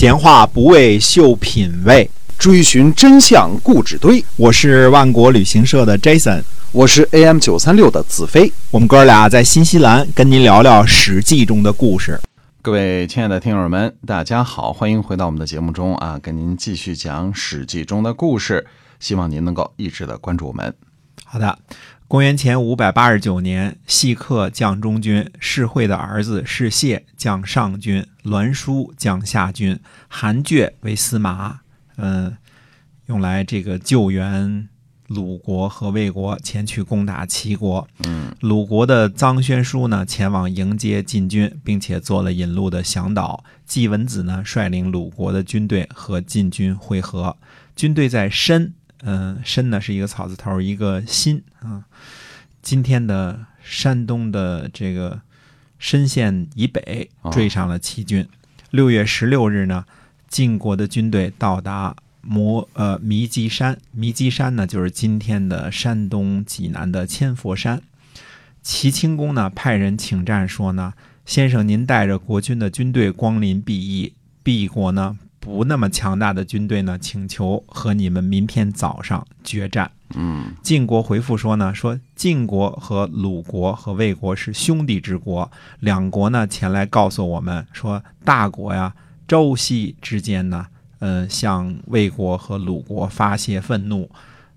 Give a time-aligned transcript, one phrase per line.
[0.00, 4.24] 闲话不为秀品味，追寻真相故纸堆。
[4.38, 6.42] 我是万国旅行社的 Jason，
[6.72, 8.50] 我是 AM 九三六的子飞。
[8.70, 12.18] 我们哥俩在新西兰跟您聊聊《史记》中的故事。
[12.62, 18.66] 各位亲爱的听友们，大家好，欢迎回到我们的节目中啊，跟您继续讲《史记》中的故事。
[19.00, 20.74] 希望您能够一直的关注我们。
[21.26, 21.58] 好的，
[22.10, 29.78] 公元前五百八十九年，细客将中军，士会的儿子士燮将上军，栾书将下军，
[30.08, 31.60] 韩厥为司马，
[31.98, 32.36] 嗯，
[33.06, 34.68] 用来这个救援
[35.06, 37.86] 鲁国和魏国前去攻打齐国。
[38.04, 43.44] 嗯，鲁国的臧宣书呢，前往迎接晋军，并且做了引路的向导。
[43.64, 47.36] 季文子呢，率领鲁国的军队和晋军会合，
[47.76, 48.74] 军队在申。
[49.02, 51.84] 嗯，申呢是一个草字头，一个新啊。
[52.62, 55.22] 今天的山东的这个
[55.78, 58.28] 深县以北追上了齐军。
[58.70, 59.86] 六月十六日呢，
[60.28, 67.80] 晋国的军队到达摩呃弥基山，弥基山呢就是今天的山东济南的千佛山。
[68.62, 70.92] 齐清公呢派人请战说呢，
[71.24, 74.12] 先生您带着国军的军队光临敝邑，
[74.44, 75.16] 敝国呢。
[75.40, 79.90] 不那么强大的军队呢，请求和你们明天早上决战。
[80.14, 88.94] 嗯，晋国回复说呢，说晋国和鲁国和魏国是兄弟之国，两国呢前来告诉我们说，大国呀
[89.26, 90.66] 周西之间呢，
[90.98, 94.10] 嗯，向魏国和鲁国发泄愤怒，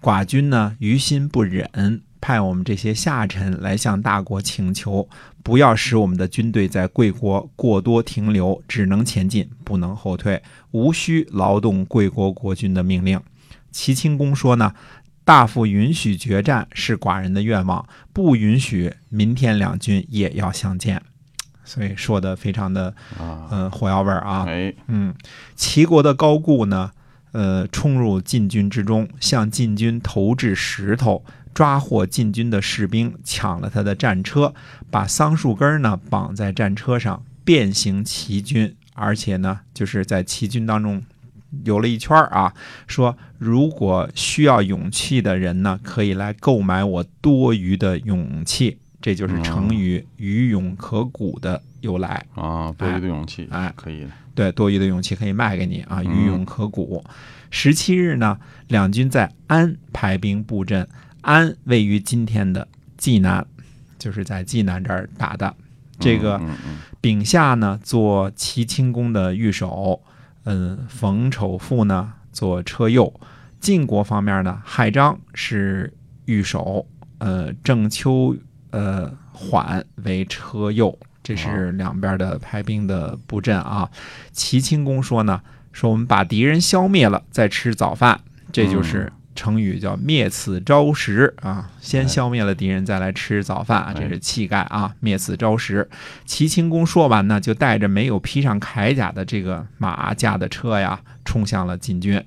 [0.00, 2.02] 寡君呢于心不忍。
[2.20, 5.08] 派我们这些下臣来向大国请求，
[5.42, 13.20] 不要使我们的军队在贵国过多停留，只能前进，不能后退，无需劳动贵国国君的命令。
[13.70, 14.74] 齐清公说呢，
[15.24, 21.00] 大夫允许决战是寡人的愿望，不允许明天两军也要相见。
[21.64, 22.94] 所以说的非常的，
[23.50, 24.46] 嗯，火药味儿啊。
[24.86, 25.14] 嗯，
[25.54, 26.90] 齐国的高固呢，
[27.32, 31.24] 呃，冲入晋军之中，向晋军投掷石头。
[31.58, 34.54] 抓获晋军的士兵，抢了他的战车，
[34.92, 41.02] 把桑树根呢绑在战车上，变形骑军，而且呢，就是在骑军当中
[41.64, 42.54] 游了一圈啊。
[42.86, 52.72] 说如果需要勇气的人呢，可以来购买我多余的勇气，这就是成语“余勇可鼓”的由来啊。
[52.78, 54.10] 多余的勇气，哎，可以的。
[54.32, 56.04] 对，多余的勇气可以卖给你啊。
[56.04, 57.04] 余勇可鼓。
[57.50, 58.38] 十七日呢，
[58.68, 60.88] 两军在安排兵布阵。
[61.28, 62.66] 安位于今天的
[62.96, 63.46] 济南，
[63.98, 65.54] 就是在济南这儿打的。
[66.00, 66.40] 这个
[67.02, 70.00] 丙夏呢，做齐清公的御手，
[70.44, 73.12] 嗯，冯丑父呢做车右。
[73.60, 75.92] 晋国方面呢，亥章是
[76.24, 76.86] 御手，
[77.18, 78.34] 呃，郑秋
[78.70, 80.98] 呃缓为车右。
[81.22, 83.90] 这是两边的排兵的布阵啊。
[84.32, 88.18] 齐清公说呢，说我们把敌人消灭了，再吃早饭，
[88.50, 89.12] 这就是。
[89.38, 94.92] 成语叫灭此朝食啊，先消灭了敌人，再来吃早饭啊，这是气概啊。
[94.98, 95.88] 灭此朝食。
[96.24, 102.20] 齐清公说完呢，就带着没有披上铠甲的这个马驾的车呀，冲向了晋军。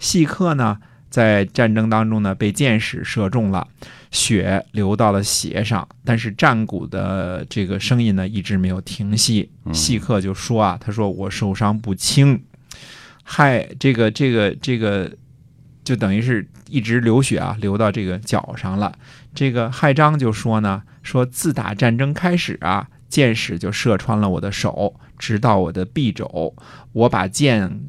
[0.00, 0.76] 细客呢，
[1.08, 3.68] 在战争当中呢，被箭矢射中了，
[4.10, 9.48] 血流到了鞋上，但是战鼓的这个声音呢，一直没有停息。
[9.72, 12.42] 细客就说啊，他说我受伤不轻，
[13.22, 15.12] 害，这个这个这个。
[15.88, 18.92] 就等于是一直流血啊，流到这个脚上了。
[19.34, 26.54] 这个亥章就说呢，说自打战争开始啊，箭矢就射穿了我的手，直到我的臂肘，
[26.92, 27.80] 我把箭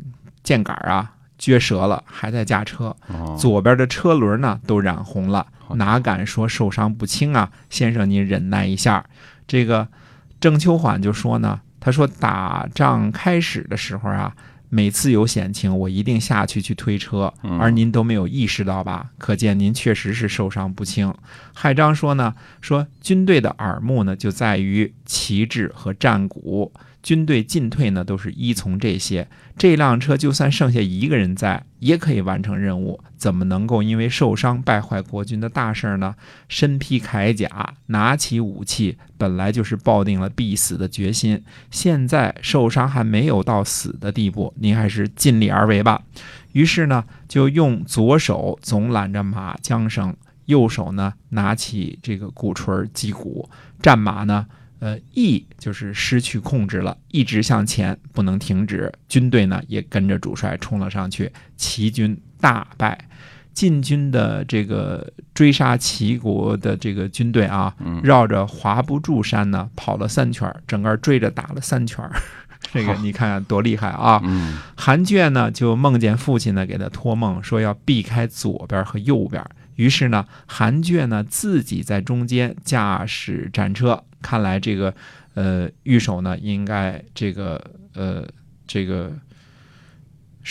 [0.44, 2.96] 箭杆啊撅折了，还在驾车。
[3.38, 5.46] 左边的车轮呢都染红了，
[5.76, 7.52] 哪敢说受伤不轻啊？
[7.70, 9.04] 先生您忍耐一下。
[9.46, 9.86] 这个
[10.40, 14.34] 郑秋缓就说呢，他说打仗开始的时候啊。
[14.70, 19.10] 每次有险情，我一定下去去推车，而您都没有意识到吧？
[19.18, 21.14] 可见您确实是受伤不轻。
[21.54, 26.72] 亥章说呢，说军队的耳目呢就在于旗帜和战鼓。
[27.02, 29.26] 军队进退呢，都是依从这些。
[29.58, 33.00] 这辆车就算剩下一个人在，也可以完成任务。
[33.16, 36.16] 怎么能够因为受伤败坏国军的大事呢？
[36.50, 41.44] 身披铠甲，拿起武器，本来就是抱定了必死的决心。
[41.70, 46.02] 现在受伤还没有到死的地步，您还是尽力而为吧。
[46.54, 53.48] 于是呢，就用左手总揽着马缰绳，右手呢拿起这个鼓槌击鼓，
[53.82, 54.48] 战马呢。
[54.80, 58.90] 呃，意就是失去控制了，一直向前，不能停止。
[59.10, 62.98] 军队呢也跟着主帅冲了上去，齐军大败。
[63.54, 67.74] 晋军的这个追杀齐国的这个军队啊，
[68.04, 72.08] 绕着华不注山呢跑了三圈，整个追着打了三圈。
[72.74, 74.22] 这个你看多厉害啊！
[74.24, 79.44] 嗯韩厥呢就梦见父亲呢给他托梦说要避开左边和右边，
[79.76, 84.04] 于是呢韩厥呢自己在中间驾驶战车。
[84.22, 84.94] 看来这个
[85.34, 87.64] 呃御手呢应该这个
[87.96, 88.28] 呃
[88.68, 89.14] 这个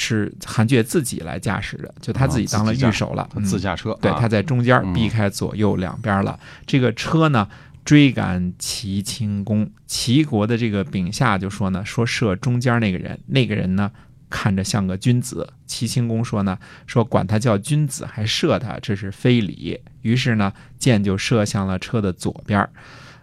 [0.00, 6.38] 是韩厥自己来驾驶的，就他自己当了御手了，自驾车，对，啊他在中间嗯避开左右两边了。
[6.64, 7.48] 这个车呢
[7.84, 13.90] 追赶齐清公，齐国的这个丙下就说呢，说射中间那个人，那个人呢
[14.30, 15.52] 看着像个君子。
[15.66, 16.56] 齐清公说呢，
[16.86, 19.80] 说管他叫君子还射他，这是非礼。
[20.02, 22.70] 于是呢，箭就射向了车的左边儿。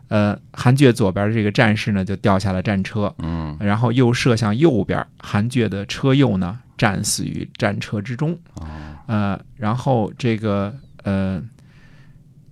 [0.07, 8.37] 呃，韩厥左边这个战士呢，就掉下了战车，嗯然后又射向右边，韩厥的车右呢战死于战车之中。
[8.55, 8.67] 哦
[9.07, 11.41] 呃，然后这个呃，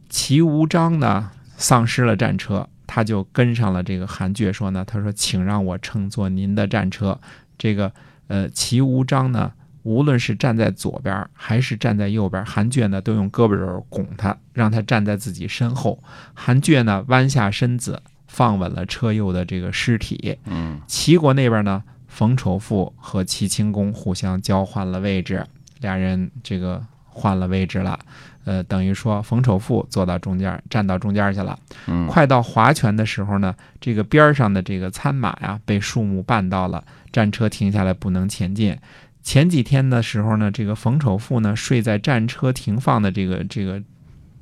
[0.09, 7.19] 齐无章呢丧失了战车，他就跟上了这个韩厥，说呢，他说，请让我乘坐您的战车。
[7.57, 7.91] 这个
[8.27, 9.51] 呃，齐无章呢，
[9.83, 16.01] 无论是站在左边还是站在右边，韩厥呢都用胳膊肘拱他，让他站在自己身后。
[16.33, 20.37] 韩厥呢弯下身子，放稳了车右的这个尸体。
[20.45, 25.45] 嗯齐国那边呢，冯丑富和齐清公互相交换了位置，
[25.81, 27.99] 俩人这个换了位置了。
[28.45, 31.57] 呃，等于说冯丑富坐到中间，站到中间去了。
[31.87, 38.77] 嗯快到划拳的时候呢，这个边上的这个参马呀，被树木绊到了，战车停下来不能前进。
[39.23, 43.81] 前几天的时候呢，这个冯丑富呢睡在战车停放的这个这个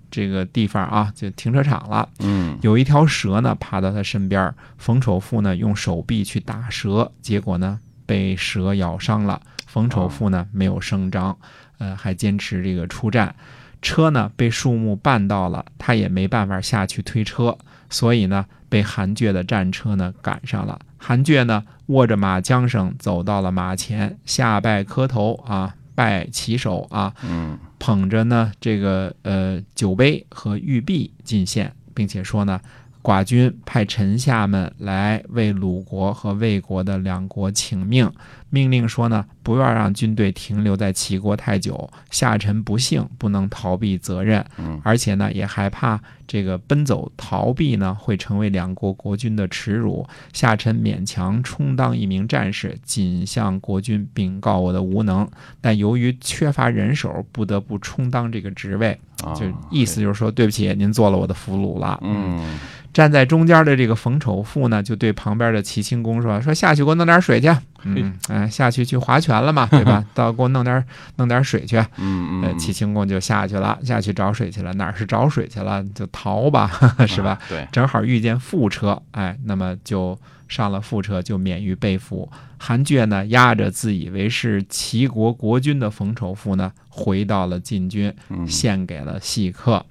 [0.09, 2.09] 这个地方啊，就停车场了。
[2.19, 9.39] 嗯有一条蛇呢爬到他身边，冯丑富呢用手臂去打蛇，结果呢被蛇咬伤了。
[9.67, 11.37] 冯丑富呢没有声张，
[11.77, 13.33] 呃，还坚持这个出战。
[13.81, 17.57] 车呢被树木绊到了，他也没办法下去推车，
[17.89, 20.79] 所以呢被韩厥的战车呢赶上了。
[21.03, 27.57] 韩厥呢握着马缰绳走到了马前，下拜磕头啊，拜旗手啊，嗯。
[27.83, 32.61] 捧着呢这个呃酒杯和玉璧进献，并且说呢，
[33.01, 38.07] 寡君派臣下们来为鲁国和魏国的两国请命，
[38.51, 55.27] 命令说呢，不要让军队停留在齐国太久，下臣不幸，不能逃避责任，嗯而且呢也害怕这个奔走逃避呢会成为两国国君的耻辱，下臣勉强充当一名战士，仅向国君禀告我的无能，
[55.59, 58.97] 但由于缺乏人手，不得不充当这个职位。
[59.23, 61.99] 啊就意思就是说，对不起，您做了我的俘虏了。
[62.01, 62.59] 嗯
[62.91, 67.47] 站在中间的这个冯丑富呢，就对旁边的齐清公说：“说下去给我弄点水去。
[67.83, 70.03] 嗯， 哎，下去去划拳了嘛，对吧？
[70.13, 70.83] 到给我弄点
[71.15, 71.77] 弄点水去。
[71.97, 74.73] 嗯嗯，呃，齐清公就下去了，下去找水去了。
[74.73, 75.83] 哪儿是找水去了？
[75.95, 76.69] 就逃吧，
[77.07, 77.31] 是吧？
[77.31, 80.17] 啊对，正好遇见副车，哎，那么就
[80.47, 82.29] 上了副车，就免于被俘。
[82.57, 89.85] 韩厥呢，押着自以为是齐国国君的冯丑富呢，回到了晋军，嗯献给了细客。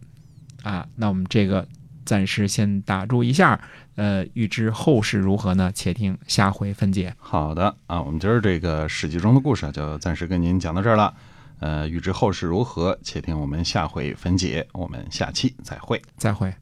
[0.63, 1.67] 啊，那我们这个
[2.05, 3.61] 暂时先打住一下，
[3.97, 5.71] 呃，预知后事如何呢？
[5.75, 7.15] 且听下回分解。
[7.19, 11.15] 好的啊，我们今儿这个史记中的故事啊就暂时跟您讲到这儿了。
[11.61, 14.67] 呃，预知后事如何，且听我们下回分解。
[14.73, 16.01] 我们下期再会。
[16.17, 16.53] 再会。